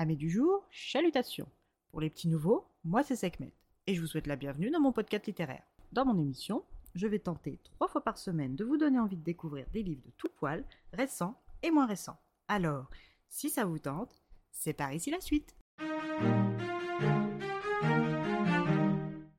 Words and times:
Amis 0.00 0.16
du 0.16 0.30
jour, 0.30 0.64
chalutations. 0.70 1.48
Pour 1.90 2.00
les 2.00 2.08
petits 2.08 2.28
nouveaux, 2.28 2.68
moi 2.84 3.02
c'est 3.02 3.16
Sekhmet 3.16 3.52
et 3.88 3.96
je 3.96 4.00
vous 4.00 4.06
souhaite 4.06 4.28
la 4.28 4.36
bienvenue 4.36 4.70
dans 4.70 4.78
mon 4.78 4.92
podcast 4.92 5.26
littéraire. 5.26 5.64
Dans 5.90 6.04
mon 6.04 6.16
émission, 6.16 6.62
je 6.94 7.08
vais 7.08 7.18
tenter 7.18 7.58
trois 7.64 7.88
fois 7.88 8.04
par 8.04 8.16
semaine 8.16 8.54
de 8.54 8.64
vous 8.64 8.76
donner 8.76 9.00
envie 9.00 9.16
de 9.16 9.24
découvrir 9.24 9.66
des 9.72 9.82
livres 9.82 10.04
de 10.06 10.12
tout 10.16 10.28
poil, 10.36 10.64
récents 10.92 11.34
et 11.64 11.72
moins 11.72 11.86
récents. 11.86 12.16
Alors, 12.46 12.88
si 13.28 13.50
ça 13.50 13.64
vous 13.64 13.80
tente, 13.80 14.22
c'est 14.52 14.72
par 14.72 14.92
ici 14.92 15.10
la 15.10 15.20
suite. 15.20 15.56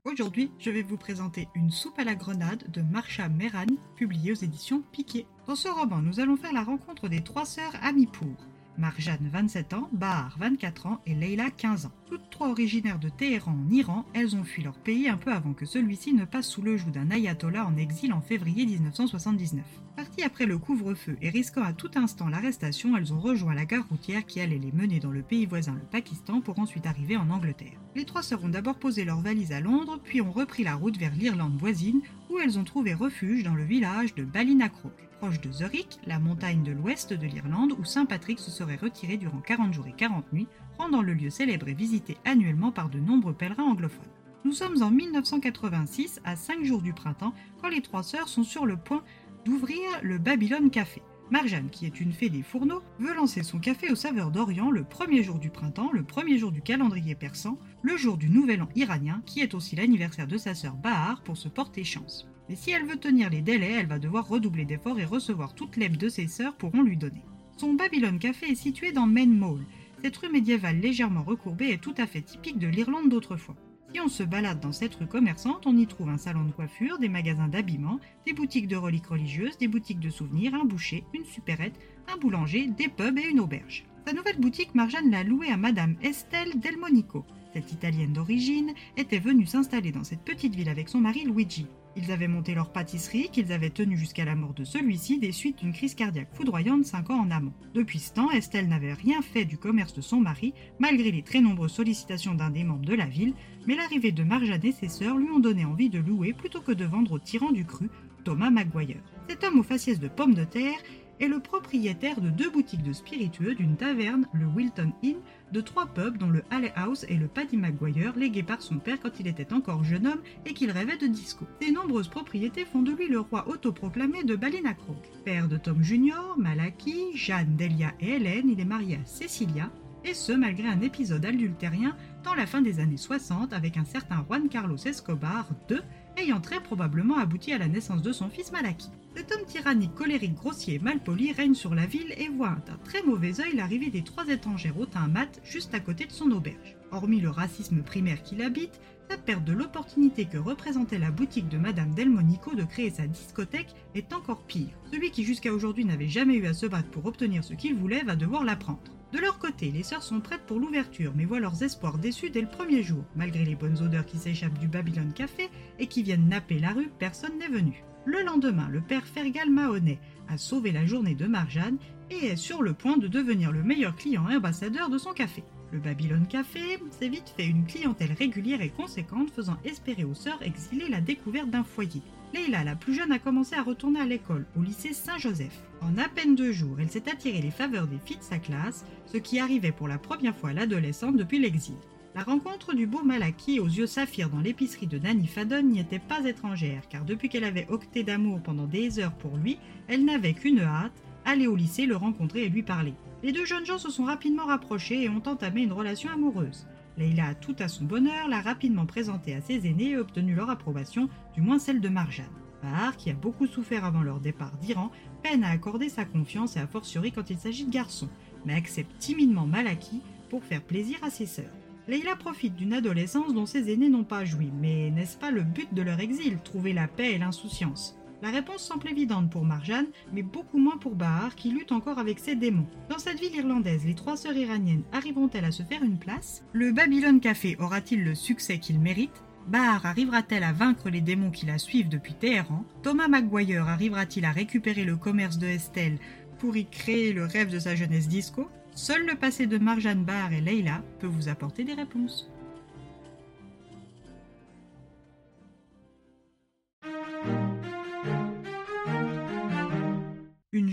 Aujourd'hui, 0.04 0.52
je 0.58 0.70
vais 0.70 0.82
vous 0.82 0.98
présenter 0.98 1.48
Une 1.54 1.70
soupe 1.70 1.98
à 1.98 2.04
la 2.04 2.14
grenade 2.14 2.70
de 2.70 2.82
Marsha 2.82 3.30
Meran, 3.30 3.64
publiée 3.96 4.32
aux 4.32 4.34
éditions 4.34 4.82
Piquet. 4.92 5.24
Dans 5.46 5.54
ce 5.54 5.68
roman, 5.68 6.02
nous 6.02 6.20
allons 6.20 6.36
faire 6.36 6.52
la 6.52 6.64
rencontre 6.64 7.08
des 7.08 7.24
trois 7.24 7.46
sœurs 7.46 7.72
Amipour. 7.80 8.36
Marjane, 8.78 9.28
27 9.32 9.74
ans, 9.74 9.88
Bahar, 9.92 10.36
24 10.38 10.86
ans 10.86 11.00
et 11.06 11.14
Leila, 11.14 11.50
15 11.50 11.86
ans. 11.86 11.92
Toutes 12.06 12.30
trois 12.30 12.48
originaires 12.48 12.98
de 12.98 13.08
Téhéran 13.08 13.52
en 13.52 13.70
Iran, 13.70 14.04
elles 14.14 14.36
ont 14.36 14.44
fui 14.44 14.62
leur 14.62 14.78
pays 14.78 15.08
un 15.08 15.16
peu 15.16 15.32
avant 15.32 15.52
que 15.52 15.66
celui-ci 15.66 16.14
ne 16.14 16.24
passe 16.24 16.48
sous 16.48 16.62
le 16.62 16.76
joug 16.76 16.90
d'un 16.90 17.10
ayatollah 17.10 17.66
en 17.66 17.76
exil 17.76 18.12
en 18.12 18.20
février 18.20 18.66
1979. 18.66 19.64
Parties 19.96 20.22
après 20.22 20.46
le 20.46 20.56
couvre-feu 20.56 21.16
et 21.20 21.28
risquant 21.28 21.62
à 21.62 21.72
tout 21.72 21.90
instant 21.94 22.28
l'arrestation, 22.28 22.96
elles 22.96 23.12
ont 23.12 23.20
rejoint 23.20 23.54
la 23.54 23.66
gare 23.66 23.86
routière 23.88 24.24
qui 24.24 24.40
allait 24.40 24.58
les 24.58 24.72
mener 24.72 24.98
dans 24.98 25.10
le 25.10 25.22
pays 25.22 25.46
voisin, 25.46 25.74
le 25.74 25.86
Pakistan, 25.90 26.40
pour 26.40 26.58
ensuite 26.58 26.86
arriver 26.86 27.16
en 27.16 27.28
Angleterre. 27.28 27.78
Les 27.94 28.04
trois 28.04 28.22
sœurs 28.22 28.44
ont 28.44 28.48
d'abord 28.48 28.78
posé 28.78 29.04
leurs 29.04 29.20
valises 29.20 29.52
à 29.52 29.60
Londres, 29.60 30.00
puis 30.02 30.20
ont 30.20 30.32
repris 30.32 30.64
la 30.64 30.74
route 30.74 30.96
vers 30.96 31.14
l'Irlande 31.14 31.58
voisine, 31.58 32.00
où 32.30 32.38
elles 32.38 32.58
ont 32.58 32.64
trouvé 32.64 32.94
refuge 32.94 33.42
dans 33.42 33.54
le 33.54 33.64
village 33.64 34.14
de 34.14 34.24
Ballinacroke 34.24 35.10
proche 35.20 35.40
de 35.42 35.52
Zurich, 35.52 35.98
la 36.06 36.18
montagne 36.18 36.62
de 36.62 36.72
l'ouest 36.72 37.12
de 37.12 37.26
l'Irlande 37.26 37.74
où 37.78 37.84
Saint 37.84 38.06
Patrick 38.06 38.38
se 38.38 38.50
serait 38.50 38.76
retiré 38.76 39.18
durant 39.18 39.40
40 39.40 39.74
jours 39.74 39.86
et 39.86 39.92
40 39.92 40.32
nuits, 40.32 40.48
rendant 40.78 41.02
le 41.02 41.12
lieu 41.12 41.28
célèbre 41.28 41.68
et 41.68 41.74
visité 41.74 42.16
annuellement 42.24 42.72
par 42.72 42.88
de 42.88 42.98
nombreux 42.98 43.34
pèlerins 43.34 43.64
anglophones. 43.64 44.08
Nous 44.44 44.52
sommes 44.52 44.82
en 44.82 44.90
1986, 44.90 46.22
à 46.24 46.36
5 46.36 46.64
jours 46.64 46.80
du 46.80 46.94
printemps, 46.94 47.34
quand 47.60 47.68
les 47.68 47.82
trois 47.82 48.02
sœurs 48.02 48.28
sont 48.28 48.44
sur 48.44 48.64
le 48.64 48.78
point 48.78 49.04
d'ouvrir 49.44 49.78
le 50.02 50.16
Babylone 50.16 50.70
Café. 50.70 51.02
Marjane, 51.30 51.70
qui 51.70 51.86
est 51.86 52.00
une 52.00 52.12
fée 52.12 52.28
des 52.28 52.42
fourneaux, 52.42 52.82
veut 52.98 53.14
lancer 53.14 53.44
son 53.44 53.60
café 53.60 53.92
aux 53.92 53.96
saveurs 53.96 54.32
d'Orient 54.32 54.72
le 54.72 54.82
premier 54.82 55.22
jour 55.22 55.38
du 55.38 55.48
printemps, 55.48 55.92
le 55.92 56.02
premier 56.02 56.38
jour 56.38 56.50
du 56.50 56.60
calendrier 56.60 57.14
persan, 57.14 57.56
le 57.82 57.96
jour 57.96 58.16
du 58.16 58.28
nouvel 58.28 58.62
an 58.62 58.68
iranien, 58.74 59.22
qui 59.26 59.40
est 59.40 59.54
aussi 59.54 59.76
l'anniversaire 59.76 60.26
de 60.26 60.36
sa 60.36 60.56
sœur 60.56 60.74
Bahar 60.74 61.22
pour 61.22 61.36
se 61.36 61.48
porter 61.48 61.84
chance. 61.84 62.26
Mais 62.48 62.56
si 62.56 62.72
elle 62.72 62.84
veut 62.84 62.96
tenir 62.96 63.30
les 63.30 63.42
délais, 63.42 63.76
elle 63.78 63.86
va 63.86 64.00
devoir 64.00 64.26
redoubler 64.26 64.64
d'efforts 64.64 64.98
et 64.98 65.04
recevoir 65.04 65.54
toute 65.54 65.76
l'aide 65.76 65.96
de 65.96 66.08
ses 66.08 66.26
sœurs 66.26 66.56
pourront 66.56 66.82
lui 66.82 66.96
donner. 66.96 67.24
Son 67.58 67.74
Babylon 67.74 68.18
Café 68.18 68.50
est 68.50 68.56
situé 68.56 68.90
dans 68.90 69.06
Main 69.06 69.26
Mall. 69.26 69.64
Cette 70.02 70.16
rue 70.16 70.30
médiévale 70.30 70.80
légèrement 70.80 71.22
recourbée 71.22 71.68
est 71.68 71.80
tout 71.80 71.94
à 71.96 72.08
fait 72.08 72.22
typique 72.22 72.58
de 72.58 72.66
l'Irlande 72.66 73.08
d'autrefois. 73.08 73.54
Si 73.92 74.00
on 74.00 74.08
se 74.08 74.22
balade 74.22 74.60
dans 74.60 74.70
cette 74.70 74.94
rue 74.94 75.08
commerçante, 75.08 75.66
on 75.66 75.76
y 75.76 75.84
trouve 75.84 76.10
un 76.10 76.18
salon 76.18 76.44
de 76.44 76.52
coiffure, 76.52 77.00
des 77.00 77.08
magasins 77.08 77.48
d'habillement, 77.48 77.98
des 78.24 78.32
boutiques 78.32 78.68
de 78.68 78.76
reliques 78.76 79.08
religieuses, 79.08 79.58
des 79.58 79.66
boutiques 79.66 79.98
de 79.98 80.10
souvenirs, 80.10 80.54
un 80.54 80.64
boucher, 80.64 81.02
une 81.12 81.24
supérette, 81.24 81.74
un 82.06 82.16
boulanger, 82.16 82.68
des 82.68 82.86
pubs 82.86 83.18
et 83.18 83.26
une 83.28 83.40
auberge. 83.40 83.84
Sa 84.06 84.12
nouvelle 84.12 84.38
boutique, 84.38 84.76
Marjane 84.76 85.10
l'a 85.10 85.24
louée 85.24 85.50
à 85.50 85.56
Madame 85.56 85.96
Estelle 86.02 86.60
Delmonico. 86.60 87.24
Cette 87.52 87.72
italienne 87.72 88.12
d'origine 88.12 88.72
était 88.96 89.18
venue 89.18 89.46
s'installer 89.46 89.90
dans 89.90 90.04
cette 90.04 90.22
petite 90.22 90.54
ville 90.54 90.68
avec 90.68 90.88
son 90.88 91.00
mari 91.00 91.24
Luigi. 91.24 91.66
Ils 91.96 92.12
avaient 92.12 92.28
monté 92.28 92.54
leur 92.54 92.70
pâtisserie 92.70 93.28
qu'ils 93.32 93.52
avaient 93.52 93.70
tenue 93.70 93.96
jusqu'à 93.96 94.24
la 94.24 94.36
mort 94.36 94.54
de 94.54 94.62
celui-ci 94.62 95.18
des 95.18 95.32
suites 95.32 95.58
d'une 95.58 95.72
crise 95.72 95.96
cardiaque 95.96 96.32
foudroyante 96.32 96.84
cinq 96.84 97.10
ans 97.10 97.20
en 97.20 97.32
amont. 97.32 97.52
Depuis 97.74 97.98
ce 97.98 98.12
temps, 98.12 98.30
Estelle 98.30 98.68
n'avait 98.68 98.92
rien 98.92 99.20
fait 99.22 99.44
du 99.44 99.58
commerce 99.58 99.92
de 99.94 100.00
son 100.00 100.20
mari, 100.20 100.54
malgré 100.78 101.10
les 101.10 101.22
très 101.22 101.40
nombreuses 101.40 101.72
sollicitations 101.72 102.34
d'un 102.34 102.50
des 102.50 102.62
membres 102.62 102.86
de 102.86 102.94
la 102.94 103.06
ville, 103.06 103.34
mais 103.66 103.74
l'arrivée 103.74 104.12
de 104.12 104.22
Marjane 104.22 104.64
et 104.64 104.72
ses 104.72 104.88
sœurs 104.88 105.16
lui 105.16 105.30
ont 105.30 105.40
donné 105.40 105.64
envie 105.64 105.90
de 105.90 105.98
louer 105.98 106.32
plutôt 106.32 106.60
que 106.60 106.72
de 106.72 106.84
vendre 106.84 107.12
au 107.12 107.18
tyran 107.18 107.50
du 107.50 107.64
cru, 107.64 107.90
Thomas 108.22 108.50
Maguire. 108.50 109.02
Cet 109.28 109.42
homme 109.42 109.58
aux 109.58 109.64
faciès 109.64 109.98
de 109.98 110.08
pommes 110.08 110.34
de 110.34 110.44
terre 110.44 110.78
est 111.20 111.28
le 111.28 111.40
propriétaire 111.40 112.20
de 112.20 112.30
deux 112.30 112.50
boutiques 112.50 112.82
de 112.82 112.92
spiritueux, 112.92 113.54
d'une 113.54 113.76
taverne, 113.76 114.26
le 114.32 114.46
Wilton 114.46 114.92
Inn, 115.04 115.16
de 115.52 115.60
trois 115.60 115.86
pubs 115.86 116.16
dont 116.16 116.30
le 116.30 116.42
Alley 116.50 116.72
House 116.74 117.04
et 117.08 117.16
le 117.16 117.28
Paddy 117.28 117.56
Maguire, 117.56 118.16
légués 118.16 118.42
par 118.42 118.62
son 118.62 118.78
père 118.78 118.98
quand 119.00 119.20
il 119.20 119.26
était 119.26 119.52
encore 119.52 119.84
jeune 119.84 120.06
homme 120.06 120.22
et 120.46 120.54
qu'il 120.54 120.70
rêvait 120.70 120.96
de 120.96 121.06
disco. 121.06 121.46
Ses 121.60 121.72
nombreuses 121.72 122.08
propriétés 122.08 122.64
font 122.64 122.82
de 122.82 122.92
lui 122.92 123.08
le 123.08 123.20
roi 123.20 123.48
autoproclamé 123.48 124.24
de 124.24 124.36
Ballinacroke. 124.36 125.08
Père 125.24 125.48
de 125.48 125.56
Tom 125.56 125.82
Jr., 125.82 126.36
Malaki, 126.38 127.14
Jeanne, 127.14 127.56
Delia 127.56 127.92
et 128.00 128.12
Hélène, 128.12 128.48
il 128.48 128.60
est 128.60 128.64
marié 128.64 128.96
à 128.96 129.04
Cecilia, 129.04 129.70
et 130.04 130.14
ce 130.14 130.32
malgré 130.32 130.66
un 130.66 130.80
épisode 130.80 131.26
adultérien 131.26 131.94
dans 132.24 132.34
la 132.34 132.46
fin 132.46 132.62
des 132.62 132.80
années 132.80 132.96
60 132.96 133.52
avec 133.52 133.76
un 133.76 133.84
certain 133.84 134.24
Juan 134.26 134.48
Carlos 134.48 134.76
Escobar 134.76 135.48
II, 135.70 135.78
ayant 136.16 136.40
très 136.40 136.60
probablement 136.60 137.18
abouti 137.18 137.52
à 137.52 137.58
la 137.58 137.68
naissance 137.68 138.02
de 138.02 138.12
son 138.12 138.28
fils 138.28 138.52
Malaki. 138.52 138.88
Cet 139.14 139.32
homme 139.32 139.44
tyrannique, 139.44 139.94
colérique, 139.94 140.34
grossier 140.34 140.74
et 140.74 140.78
malpoli 140.78 141.32
règne 141.32 141.54
sur 141.54 141.74
la 141.74 141.86
ville 141.86 142.14
et 142.16 142.28
voit 142.28 142.56
d'un 142.66 142.78
très 142.84 143.02
mauvais 143.02 143.40
œil 143.40 143.56
l'arrivée 143.56 143.90
des 143.90 144.04
trois 144.04 144.28
étrangères 144.28 144.78
au 144.78 144.86
teint 144.86 145.08
mat 145.08 145.40
juste 145.44 145.74
à 145.74 145.80
côté 145.80 146.06
de 146.06 146.12
son 146.12 146.30
auberge. 146.30 146.76
Hormis 146.92 147.20
le 147.20 147.30
racisme 147.30 147.82
primaire 147.82 148.22
qui 148.22 148.36
l'habite, 148.36 148.80
sa 149.08 149.16
perte 149.16 149.44
de 149.44 149.52
l'opportunité 149.52 150.24
que 150.24 150.38
représentait 150.38 150.98
la 150.98 151.10
boutique 151.10 151.48
de 151.48 151.58
Madame 151.58 151.94
Delmonico 151.94 152.54
de 152.54 152.64
créer 152.64 152.90
sa 152.90 153.06
discothèque 153.06 153.74
est 153.94 154.12
encore 154.12 154.42
pire. 154.42 154.70
Celui 154.92 155.10
qui 155.10 155.24
jusqu'à 155.24 155.52
aujourd'hui 155.52 155.84
n'avait 155.84 156.08
jamais 156.08 156.34
eu 156.34 156.46
à 156.46 156.52
se 156.52 156.66
battre 156.66 156.90
pour 156.90 157.06
obtenir 157.06 157.44
ce 157.44 157.54
qu'il 157.54 157.74
voulait 157.74 158.04
va 158.04 158.16
devoir 158.16 158.44
l'apprendre. 158.44 158.80
De 159.12 159.18
leur 159.18 159.38
côté, 159.38 159.72
les 159.72 159.82
sœurs 159.82 160.04
sont 160.04 160.20
prêtes 160.20 160.46
pour 160.46 160.60
l'ouverture, 160.60 161.12
mais 161.16 161.24
voient 161.24 161.40
leurs 161.40 161.62
espoirs 161.64 161.98
déçus 161.98 162.30
dès 162.30 162.40
le 162.40 162.48
premier 162.48 162.84
jour. 162.84 163.04
Malgré 163.16 163.44
les 163.44 163.56
bonnes 163.56 163.82
odeurs 163.82 164.06
qui 164.06 164.18
s'échappent 164.18 164.58
du 164.58 164.68
Babylon 164.68 165.10
Café 165.12 165.48
et 165.80 165.88
qui 165.88 166.04
viennent 166.04 166.28
napper 166.28 166.60
la 166.60 166.70
rue, 166.70 166.90
personne 166.98 167.36
n'est 167.38 167.48
venu. 167.48 167.82
Le 168.04 168.22
lendemain, 168.22 168.68
le 168.68 168.80
père 168.80 169.04
Fergal 169.04 169.50
Mahonnet 169.50 169.98
a 170.28 170.38
sauvé 170.38 170.70
la 170.70 170.86
journée 170.86 171.16
de 171.16 171.26
Marjane 171.26 171.78
et 172.10 172.26
est 172.26 172.36
sur 172.36 172.62
le 172.62 172.72
point 172.72 172.96
de 172.96 173.08
devenir 173.08 173.50
le 173.50 173.64
meilleur 173.64 173.96
client 173.96 174.28
et 174.28 174.36
ambassadeur 174.36 174.88
de 174.88 174.98
son 174.98 175.12
café. 175.12 175.42
Le 175.72 175.78
Babylon 175.78 176.24
Café 176.28 176.78
s'est 176.90 177.08
vite 177.08 177.32
fait 177.36 177.46
une 177.46 177.64
clientèle 177.64 178.12
régulière 178.12 178.60
et 178.60 178.70
conséquente, 178.70 179.30
faisant 179.30 179.56
espérer 179.64 180.02
aux 180.02 180.14
sœurs 180.14 180.42
exilées 180.42 180.88
la 180.88 181.00
découverte 181.00 181.50
d'un 181.50 181.62
foyer. 181.62 182.02
Leila, 182.34 182.64
la 182.64 182.74
plus 182.74 182.94
jeune, 182.94 183.12
a 183.12 183.20
commencé 183.20 183.54
à 183.54 183.62
retourner 183.62 184.00
à 184.00 184.04
l'école, 184.04 184.46
au 184.58 184.62
lycée 184.62 184.92
Saint-Joseph. 184.92 185.62
En 185.80 185.96
à 185.96 186.08
peine 186.08 186.34
deux 186.34 186.52
jours, 186.52 186.76
elle 186.80 186.90
s'est 186.90 187.08
attirée 187.08 187.40
les 187.40 187.50
faveurs 187.50 187.86
des 187.86 187.98
filles 188.04 188.18
de 188.18 188.22
sa 188.22 188.38
classe, 188.38 188.84
ce 189.06 189.16
qui 189.16 189.38
arrivait 189.38 189.72
pour 189.72 189.86
la 189.86 189.98
première 189.98 190.36
fois 190.36 190.50
à 190.50 190.52
l'adolescente 190.54 191.16
depuis 191.16 191.38
l'exil. 191.38 191.76
La 192.16 192.24
rencontre 192.24 192.74
du 192.74 192.86
beau 192.86 193.04
Malaki 193.04 193.60
aux 193.60 193.68
yeux 193.68 193.86
saphirs 193.86 194.30
dans 194.30 194.40
l'épicerie 194.40 194.88
de 194.88 194.98
Nanny 194.98 195.28
Fadon 195.28 195.62
n'y 195.62 195.78
était 195.78 196.00
pas 196.00 196.24
étrangère, 196.24 196.82
car 196.88 197.04
depuis 197.04 197.28
qu'elle 197.28 197.44
avait 197.44 197.68
octé 197.68 198.02
d'amour 198.02 198.40
pendant 198.42 198.66
des 198.66 198.98
heures 198.98 199.14
pour 199.14 199.36
lui, 199.36 199.58
elle 199.86 200.04
n'avait 200.04 200.34
qu'une 200.34 200.60
hâte, 200.60 200.92
aller 201.24 201.46
au 201.46 201.56
lycée, 201.56 201.86
le 201.86 201.96
rencontrer 201.96 202.44
et 202.44 202.48
lui 202.48 202.62
parler. 202.62 202.94
Les 203.22 203.32
deux 203.32 203.44
jeunes 203.44 203.66
gens 203.66 203.78
se 203.78 203.90
sont 203.90 204.04
rapidement 204.04 204.46
rapprochés 204.46 205.04
et 205.04 205.08
ont 205.08 205.22
entamé 205.26 205.62
une 205.62 205.72
relation 205.72 206.10
amoureuse. 206.10 206.66
Leila 206.96 207.28
a 207.28 207.34
tout 207.34 207.56
à 207.58 207.68
son 207.68 207.84
bonheur, 207.84 208.28
l'a 208.28 208.40
rapidement 208.40 208.86
présenté 208.86 209.34
à 209.34 209.40
ses 209.40 209.66
aînés 209.66 209.90
et 209.90 209.96
obtenu 209.96 210.34
leur 210.34 210.50
approbation, 210.50 211.08
du 211.34 211.40
moins 211.40 211.58
celle 211.58 211.80
de 211.80 211.88
Marjane. 211.88 212.26
Bahar, 212.62 212.96
qui 212.96 213.10
a 213.10 213.14
beaucoup 213.14 213.46
souffert 213.46 213.84
avant 213.84 214.02
leur 214.02 214.20
départ 214.20 214.56
d'Iran, 214.58 214.90
peine 215.22 215.44
à 215.44 215.50
accorder 215.50 215.88
sa 215.88 216.04
confiance 216.04 216.56
et 216.56 216.60
a 216.60 216.66
fortiori 216.66 217.12
quand 217.12 217.30
il 217.30 217.38
s'agit 217.38 217.64
de 217.64 217.70
garçons, 217.70 218.10
mais 218.44 218.54
accepte 218.54 218.98
timidement 218.98 219.46
Malaki 219.46 220.00
pour 220.28 220.44
faire 220.44 220.62
plaisir 220.62 220.98
à 221.02 221.10
ses 221.10 221.26
sœurs. 221.26 221.52
Leila 221.88 222.16
profite 222.16 222.54
d'une 222.54 222.72
adolescence 222.72 223.34
dont 223.34 223.46
ses 223.46 223.72
aînés 223.72 223.88
n'ont 223.88 224.04
pas 224.04 224.24
joui, 224.24 224.50
mais 224.60 224.90
n'est-ce 224.90 225.16
pas 225.16 225.30
le 225.30 225.42
but 225.42 225.72
de 225.74 225.82
leur 225.82 226.00
exil, 226.00 226.38
trouver 226.44 226.72
la 226.72 226.86
paix 226.86 227.12
et 227.12 227.18
l'insouciance? 227.18 227.96
La 228.22 228.30
réponse 228.30 228.62
semble 228.62 228.88
évidente 228.90 229.30
pour 229.30 229.44
Marjane, 229.44 229.86
mais 230.12 230.22
beaucoup 230.22 230.58
moins 230.58 230.76
pour 230.76 230.94
Bahar 230.94 231.34
qui 231.34 231.50
lutte 231.50 231.72
encore 231.72 231.98
avec 231.98 232.18
ses 232.18 232.34
démons. 232.34 232.66
Dans 232.90 232.98
cette 232.98 233.18
ville 233.18 233.34
irlandaise, 233.34 233.86
les 233.86 233.94
trois 233.94 234.18
sœurs 234.18 234.36
iraniennes 234.36 234.82
arriveront-elles 234.92 235.46
à 235.46 235.52
se 235.52 235.62
faire 235.62 235.82
une 235.82 235.98
place? 235.98 236.44
Le 236.52 236.70
Babylon 236.70 237.18
Café 237.18 237.56
aura-t-il 237.58 238.04
le 238.04 238.14
succès 238.14 238.58
qu'il 238.58 238.78
mérite? 238.78 239.22
Bahar 239.46 239.86
arrivera-t-elle 239.86 240.44
à 240.44 240.52
vaincre 240.52 240.90
les 240.90 241.00
démons 241.00 241.30
qui 241.30 241.46
la 241.46 241.56
suivent 241.56 241.88
depuis 241.88 242.12
Téhéran? 242.12 242.66
Thomas 242.82 243.08
Maguire 243.08 243.66
arrivera-t-il 243.66 244.26
à 244.26 244.32
récupérer 244.32 244.84
le 244.84 244.96
commerce 244.96 245.38
de 245.38 245.46
Estelle 245.46 245.98
pour 246.38 246.58
y 246.58 246.66
créer 246.66 247.14
le 247.14 247.24
rêve 247.24 247.50
de 247.50 247.58
sa 247.58 247.74
jeunesse 247.74 248.06
disco? 248.06 248.50
Seul 248.74 249.06
le 249.06 249.16
passé 249.16 249.46
de 249.46 249.56
Marjane 249.56 250.04
Bar 250.04 250.34
et 250.34 250.42
Leila 250.42 250.82
peut 251.00 251.06
vous 251.06 251.30
apporter 251.30 251.64
des 251.64 251.74
réponses. 251.74 252.30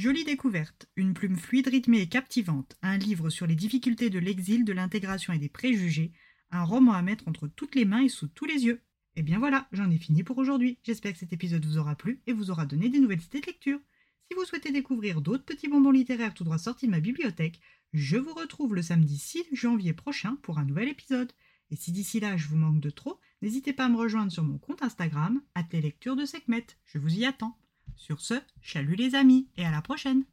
Jolie 0.07 0.23
découverte, 0.23 0.87
une 0.95 1.13
plume 1.13 1.35
fluide, 1.35 1.67
rythmée 1.67 1.99
et 1.99 2.07
captivante, 2.07 2.77
un 2.81 2.97
livre 2.97 3.29
sur 3.29 3.45
les 3.45 3.55
difficultés 3.55 4.09
de 4.09 4.19
l'exil, 4.19 4.63
de 4.63 4.71
l'intégration 4.71 5.33
et 5.33 5.37
des 5.37 5.49
préjugés, 5.49 6.13
un 6.49 6.63
roman 6.63 6.93
à 6.93 7.01
mettre 7.01 7.27
entre 7.27 7.49
toutes 7.49 7.75
les 7.75 7.83
mains 7.83 8.03
et 8.03 8.07
sous 8.07 8.29
tous 8.29 8.45
les 8.45 8.63
yeux. 8.63 8.81
Et 9.17 9.21
bien 9.21 9.37
voilà, 9.37 9.67
j'en 9.73 9.91
ai 9.91 9.97
fini 9.97 10.23
pour 10.23 10.37
aujourd'hui. 10.37 10.79
J'espère 10.81 11.11
que 11.11 11.19
cet 11.19 11.33
épisode 11.33 11.65
vous 11.65 11.77
aura 11.77 11.95
plu 11.95 12.21
et 12.25 12.31
vous 12.31 12.51
aura 12.51 12.65
donné 12.65 12.87
des 12.87 13.01
nouvelles 13.01 13.21
idées 13.21 13.41
de 13.41 13.47
lecture. 13.47 13.81
Si 14.31 14.37
vous 14.37 14.45
souhaitez 14.45 14.71
découvrir 14.71 15.19
d'autres 15.19 15.43
petits 15.43 15.67
bonbons 15.67 15.91
littéraires 15.91 16.33
tout 16.33 16.45
droit 16.45 16.57
sortis 16.57 16.85
de 16.85 16.91
ma 16.91 17.01
bibliothèque, 17.01 17.59
Je 17.91 18.15
vous 18.15 18.33
retrouve 18.33 18.75
le 18.75 18.81
samedi 18.81 19.17
6 19.17 19.43
janvier 19.51 19.91
prochain 19.91 20.37
pour 20.41 20.57
un 20.57 20.63
nouvel 20.63 20.87
épisode. 20.87 21.33
Et 21.69 21.75
si 21.75 21.91
d'ici 21.91 22.21
là 22.21 22.37
je 22.37 22.47
vous 22.47 22.55
manque 22.55 22.79
de 22.79 22.91
trop, 22.91 23.19
n'hésitez 23.41 23.73
pas 23.73 23.87
à 23.87 23.89
me 23.89 23.97
rejoindre 23.97 24.31
sur 24.31 24.43
mon 24.43 24.57
compte 24.57 24.83
Instagram, 24.83 25.41
à 25.53 25.63
lectures 25.73 26.15
de. 26.15 26.23
Je 26.85 26.97
vous 26.97 27.13
y 27.13 27.25
attends. 27.25 27.59
Sur 27.95 28.21
ce, 28.21 28.35
salut 28.61 28.95
les 28.95 29.15
amis 29.15 29.47
et 29.57 29.65
à 29.65 29.71
la 29.71 29.81
prochaine! 29.81 30.23